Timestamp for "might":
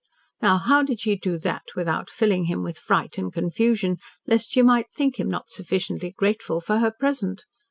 4.63-4.87